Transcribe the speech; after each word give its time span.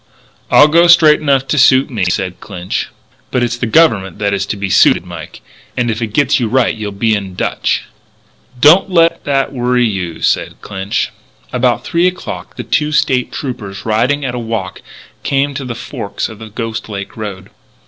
"I 0.49 0.65
go 0.65 0.87
straight 0.87 1.21
enough 1.21 1.47
to 1.49 1.59
suit 1.59 1.91
me," 1.91 2.05
said 2.05 2.39
Clinch. 2.39 2.89
"But 3.29 3.43
it's 3.43 3.55
the 3.57 3.67
Government 3.67 4.17
that 4.17 4.33
is 4.33 4.47
to 4.47 4.57
be 4.57 4.67
suited, 4.71 5.05
Mike. 5.05 5.41
And 5.77 5.91
if 5.91 6.01
it 6.01 6.07
gets 6.07 6.39
you 6.39 6.47
right 6.47 6.73
you'll 6.73 6.91
be 6.91 7.13
in 7.13 7.35
dutch." 7.35 7.83
"Don't 8.59 8.89
let 8.89 9.25
that 9.25 9.53
worry 9.53 9.87
you," 9.87 10.23
said 10.23 10.59
Clinch. 10.59 11.11
About 11.53 11.83
three 11.85 12.07
o'clock 12.07 12.55
the 12.55 12.63
two 12.63 12.91
State 12.91 13.31
Troopers, 13.31 13.85
riding 13.85 14.25
at 14.25 14.33
a 14.33 14.39
walk, 14.39 14.81
came 15.21 15.53
to 15.53 15.63
the 15.65 15.75
forks 15.75 16.29
of 16.29 16.39
the 16.39 16.49
Ghost 16.49 16.89
Lake 16.89 17.15
road. 17.15 17.51